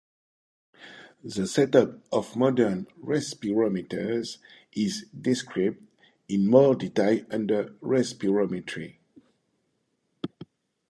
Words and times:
The 1.23 1.45
set 1.45 1.75
up 1.75 1.91
of 2.11 2.35
modern 2.35 2.87
respirometers 3.03 4.39
is 4.73 5.05
described 5.15 5.77
in 6.27 6.47
more 6.49 6.73
detail 6.73 7.23
under 7.29 7.65
respirometry. 7.83 8.95